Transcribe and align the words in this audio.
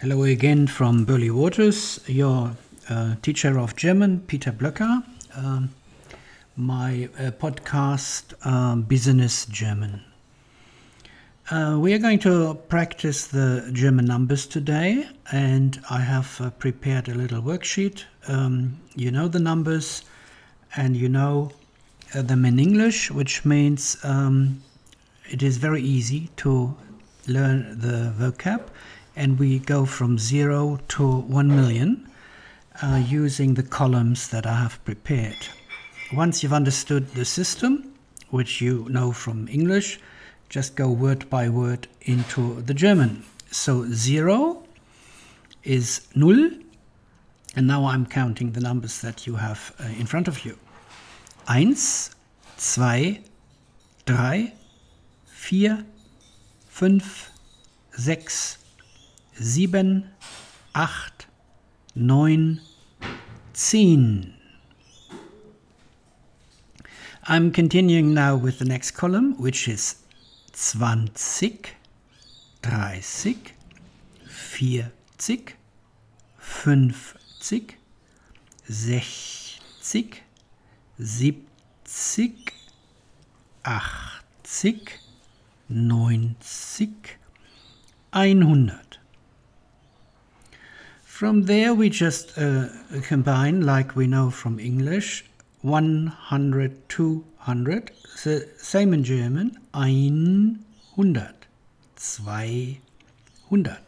Hello 0.00 0.22
again 0.22 0.68
from 0.68 1.04
Burley 1.04 1.28
Waters, 1.28 1.98
your 2.06 2.56
uh, 2.88 3.16
teacher 3.20 3.58
of 3.58 3.74
German, 3.74 4.20
Peter 4.20 4.52
Blöcker. 4.52 5.02
Um, 5.34 5.70
my 6.54 7.08
uh, 7.18 7.32
podcast, 7.32 8.34
um, 8.46 8.82
Business 8.82 9.44
German. 9.46 10.04
Uh, 11.50 11.78
we 11.80 11.92
are 11.94 11.98
going 11.98 12.20
to 12.20 12.54
practice 12.68 13.26
the 13.26 13.68
German 13.72 14.04
numbers 14.04 14.46
today, 14.46 15.08
and 15.32 15.80
I 15.90 15.98
have 15.98 16.40
uh, 16.40 16.50
prepared 16.50 17.08
a 17.08 17.14
little 17.14 17.42
worksheet. 17.42 18.04
Um, 18.28 18.78
you 18.94 19.10
know 19.10 19.26
the 19.26 19.40
numbers, 19.40 20.04
and 20.76 20.96
you 20.96 21.08
know 21.08 21.50
uh, 22.14 22.22
them 22.22 22.44
in 22.44 22.60
English, 22.60 23.10
which 23.10 23.44
means 23.44 23.96
um, 24.04 24.62
it 25.28 25.42
is 25.42 25.56
very 25.56 25.82
easy 25.82 26.30
to 26.36 26.76
learn 27.26 27.80
the 27.80 28.14
vocab, 28.16 28.68
and 29.18 29.36
we 29.36 29.58
go 29.58 29.84
from 29.84 30.16
zero 30.16 30.78
to 30.86 31.04
one 31.22 31.48
million 31.48 32.08
uh, 32.80 33.02
using 33.04 33.54
the 33.54 33.64
columns 33.64 34.28
that 34.28 34.46
I 34.46 34.54
have 34.54 34.82
prepared. 34.84 35.48
Once 36.12 36.42
you've 36.42 36.52
understood 36.52 37.08
the 37.14 37.24
system, 37.24 37.92
which 38.30 38.60
you 38.60 38.86
know 38.88 39.10
from 39.10 39.48
English, 39.48 39.98
just 40.48 40.76
go 40.76 40.88
word 40.88 41.28
by 41.28 41.48
word 41.48 41.88
into 42.02 42.62
the 42.62 42.72
German. 42.72 43.24
So 43.50 43.86
zero 43.90 44.62
is 45.64 46.06
null, 46.14 46.50
and 47.56 47.66
now 47.66 47.86
I'm 47.86 48.06
counting 48.06 48.52
the 48.52 48.60
numbers 48.60 49.00
that 49.00 49.26
you 49.26 49.34
have 49.34 49.74
uh, 49.80 49.88
in 49.98 50.06
front 50.06 50.28
of 50.28 50.44
you. 50.44 50.56
Eins, 51.48 52.14
zwei, 52.56 53.20
drei, 54.06 54.52
vier, 55.26 55.84
fünf, 56.70 57.30
sechs, 57.90 58.57
sieben, 59.40 60.10
acht, 60.72 61.28
neun, 61.94 62.60
zehn. 63.54 64.34
I'm 67.24 67.52
continuing 67.52 68.14
now 68.14 68.36
with 68.36 68.58
the 68.58 68.64
next 68.64 68.92
column, 68.92 69.36
which 69.38 69.68
is 69.68 69.96
20, 70.52 71.60
30, 72.62 73.36
40, 74.26 75.54
50, 76.38 77.76
60, 78.64 80.22
70, 80.98 81.44
80, 83.66 84.88
90, 85.68 86.92
100. 88.12 88.97
From 91.18 91.46
there, 91.46 91.74
we 91.74 91.90
just 91.90 92.38
uh, 92.38 92.68
combine, 93.02 93.66
like 93.66 93.96
we 93.96 94.06
know 94.06 94.30
from 94.30 94.60
English, 94.60 95.24
100, 95.62 96.88
200. 96.88 97.90
The 98.22 98.48
same 98.56 98.94
in 98.94 99.02
German. 99.02 99.58
100, 99.72 101.34
200, 101.96 103.78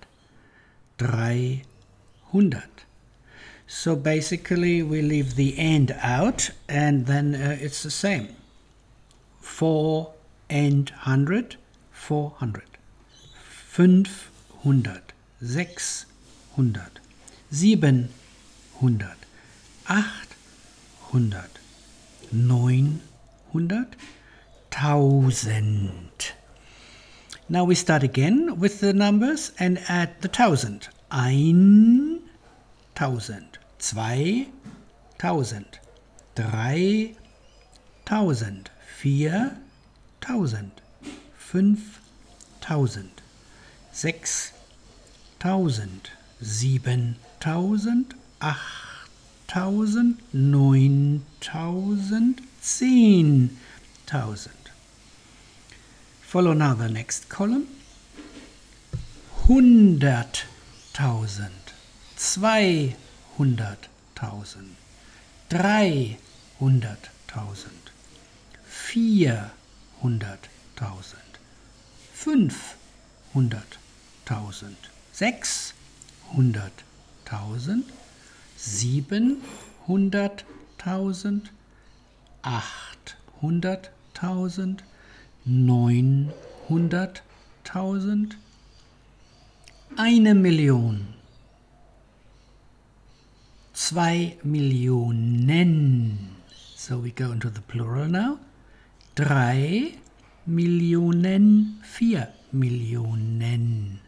300. 0.99 2.63
So 3.69 3.95
basically, 3.95 4.83
we 4.83 5.01
leave 5.01 5.37
the 5.37 5.57
end 5.57 5.95
out, 6.01 6.51
and 6.69 7.07
then 7.07 7.37
uh, 7.37 7.57
it's 7.61 7.85
the 7.85 7.93
same. 7.93 8.35
4 9.41 10.13
and 10.49 10.91
100, 10.91 11.55
400. 11.93 12.65
500, 13.39 15.13
600, 15.41 17.01
700, 17.51 19.17
800, 19.91 21.51
900, 22.33 23.97
1000. 24.73 26.33
Now 27.49 27.65
we 27.65 27.75
start 27.75 28.05
again 28.05 28.61
with 28.61 28.79
the 28.81 28.93
numbers 28.93 29.51
and 29.59 29.83
add 29.89 30.21
the 30.21 30.29
thousand. 30.29 30.89
Ein 31.11 32.21
thousand, 32.95 33.59
zwei 33.81 34.47
thousand, 35.19 35.81
drei 36.37 37.17
thousand, 38.07 38.71
vier 38.97 39.57
thousand, 40.21 40.71
fünf 41.35 42.01
thousand, 42.61 43.11
sechs 43.91 44.53
thousand, 45.41 46.11
siebentausend, 46.41 48.15
achttausend, 48.41 50.19
neuntausend, 50.33 52.41
zehntausend. 52.63 54.71
Follow 56.23 56.55
now 56.55 56.75
the 56.75 56.89
next 56.89 57.29
column. 57.29 57.67
Hunderttausend, 59.49 61.75
zweihunderttausend, 62.17 64.77
dreihunderttausend, 65.49 67.91
vierhunderttausend, 68.65 71.39
fünfhunderttausend, 72.15 74.91
sechs. 75.13 75.75
100.000, 76.37 77.85
700.000, 78.59 81.51
800.000, 82.43 84.83
900.000, 85.47 88.37
eine 89.97 90.35
Million, 90.35 91.15
zwei 93.73 94.37
Millionen. 94.45 96.37
So 96.77 96.99
we 96.99 97.11
go 97.11 97.33
into 97.33 97.51
the 97.51 97.61
plural 97.61 98.09
now. 98.09 98.39
Drei 99.15 99.99
Millionen, 100.47 101.81
vier 101.83 102.33
Millionen. 102.53 104.01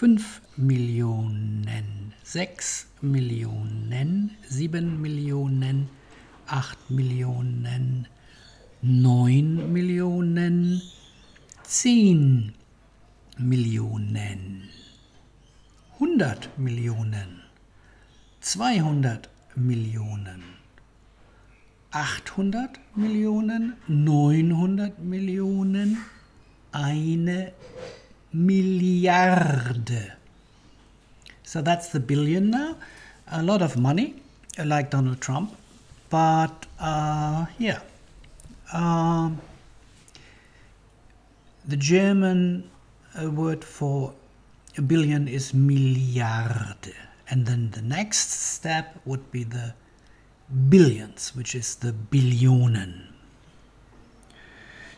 5 0.00 0.42
Millionen, 0.56 2.14
6 2.22 2.86
Millionen, 3.00 4.30
7 4.48 5.00
Millionen, 5.02 5.88
8 6.46 6.88
Millionen, 6.88 8.06
9 8.80 9.72
Millionen, 9.72 10.80
10 11.64 12.54
Millionen, 13.38 14.68
100 15.98 16.48
Millionen, 16.58 17.42
200 18.40 19.22
Millionen, 19.56 20.44
800 21.90 22.70
Millionen, 22.94 23.74
900 23.88 24.96
Millionen, 25.00 25.98
eine 26.70 27.52
Milliarde. 28.34 30.12
So 31.42 31.62
that's 31.62 31.88
the 31.88 32.00
billion 32.00 32.50
now. 32.50 32.76
A 33.30 33.42
lot 33.42 33.62
of 33.62 33.76
money, 33.76 34.16
like 34.62 34.90
Donald 34.90 35.20
Trump. 35.20 35.56
But 36.10 36.66
uh, 36.80 37.46
yeah, 37.58 37.80
um, 38.72 39.40
the 41.66 41.76
German 41.76 42.68
uh, 43.20 43.30
word 43.30 43.64
for 43.64 44.14
a 44.76 44.82
billion 44.82 45.28
is 45.28 45.52
Milliarde. 45.52 46.94
And 47.30 47.46
then 47.46 47.70
the 47.70 47.82
next 47.82 48.30
step 48.30 49.00
would 49.04 49.30
be 49.30 49.44
the 49.44 49.74
billions, 50.68 51.34
which 51.36 51.54
is 51.54 51.76
the 51.76 51.92
Billionen. 51.92 53.06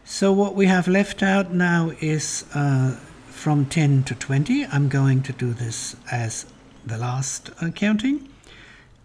So 0.04 0.32
what 0.32 0.54
we 0.54 0.66
have 0.66 0.87
left 0.87 1.22
out 1.22 1.52
now 1.52 1.93
is 2.00 2.44
uh, 2.54 2.96
from 3.40 3.64
10 3.64 4.02
to 4.04 4.14
20. 4.14 4.66
I'm 4.66 4.90
going 4.90 5.22
to 5.22 5.32
do 5.32 5.54
this 5.54 5.96
as 6.12 6.44
the 6.84 6.98
last 6.98 7.48
uh, 7.62 7.70
counting. 7.70 8.28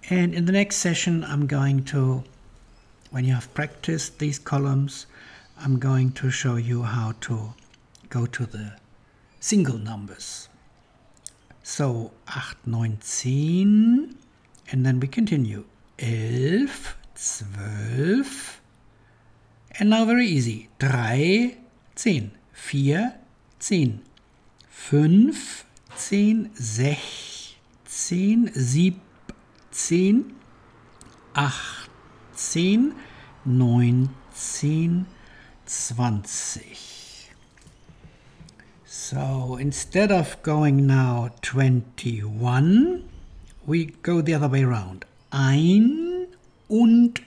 And 0.10 0.34
in 0.34 0.44
the 0.44 0.52
next 0.52 0.76
session, 0.76 1.24
I'm 1.24 1.48
going 1.48 1.86
to 1.86 2.26
when 3.12 3.24
you 3.24 3.34
have 3.34 3.54
practiced 3.54 4.20
these 4.20 4.38
columns, 4.38 5.06
I'm 5.58 5.80
going 5.80 6.12
to 6.20 6.30
show 6.30 6.58
you 6.58 6.84
how 6.84 7.14
to 7.22 7.54
go 8.10 8.26
to 8.26 8.46
the 8.46 8.74
single 9.40 9.78
numbers. 9.78 10.50
So 11.64 12.12
8, 12.28 12.58
9, 12.66 12.98
10, 13.02 14.18
and 14.70 14.86
then 14.86 15.00
we 15.00 15.08
continue. 15.08 15.64
11, 15.98 16.68
12, 17.48 18.62
and 19.80 19.90
now 19.90 20.04
very 20.04 20.28
easy. 20.28 20.68
3, 20.82 21.56
10, 21.96 22.32
4, 22.52 23.14
10, 23.60 24.04
5, 24.90 25.66
fünfzehn, 25.96 26.52
sechzehn, 26.54 28.52
siebzehn, 28.54 30.36
achtzehn, 31.34 32.94
neunzehn, 33.46 35.08
zwanzig. 35.66 37.32
So 38.86 39.58
instead 39.60 40.12
of 40.12 40.44
going 40.44 40.86
now 40.86 41.30
21, 41.42 43.10
we 43.66 43.86
go 44.04 44.22
the 44.22 44.36
other 44.36 44.50
way 44.50 44.64
around. 44.64 45.06
Ein 45.32 46.28
und 46.70 47.22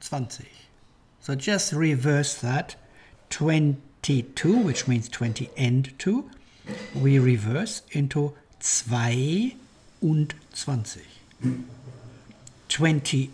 20. 0.00 0.44
So 1.20 1.36
just 1.36 1.72
reverse 1.72 2.34
that. 2.40 2.74
22, 3.30 4.56
which 4.56 4.88
means 4.88 5.08
20 5.08 5.50
and 5.56 5.96
2, 5.98 6.24
we 6.94 7.18
reverse 7.18 7.82
into 7.90 8.34
zwei 8.60 9.54
und 10.00 10.34
20. 10.52 11.02
20 12.68 13.30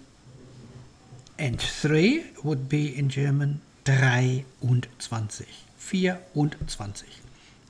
and 1.38 1.58
3 1.58 2.25
would 2.43 2.69
be 2.69 2.96
in 2.96 3.08
German 3.08 3.61
drei 3.84 4.44
und 4.61 4.88
20. 4.99 5.46
24. 5.76 7.08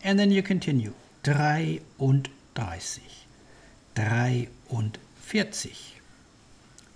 And 0.05 0.19
then 0.19 0.31
you 0.31 0.43
continue. 0.43 0.93
33, 1.23 3.26
43, 3.94 5.94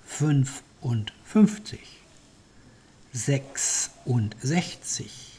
55, 0.04 2.00
66, 3.12 5.38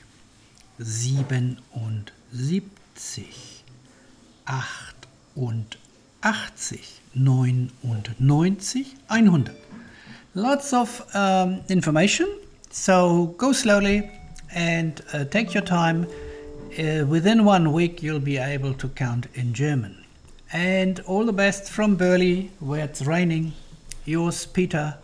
77, 3.00 4.94
88, 6.24 7.02
99, 7.16 7.72
100. 9.08 9.56
Lots 10.34 10.74
of 10.74 11.16
um, 11.16 11.62
information, 11.70 12.40
so 12.70 13.36
go 13.38 13.52
slowly 13.52 14.10
and 14.54 15.02
uh, 15.14 15.26
take 15.26 15.54
your 15.54 15.64
time. 15.64 16.08
Uh, 16.78 17.06
within 17.08 17.44
one 17.46 17.72
week, 17.72 18.04
you'll 18.04 18.20
be 18.20 18.38
able 18.38 18.74
to 18.76 18.88
count 18.90 19.28
in 19.34 19.54
German. 19.54 20.04
And 20.54 21.00
all 21.02 21.26
the 21.26 21.34
best 21.34 21.70
from 21.70 21.96
Burley, 21.96 22.52
where 22.60 22.86
it's 22.86 23.02
raining. 23.02 23.54
Yours, 24.06 24.46
Peter. 24.46 24.96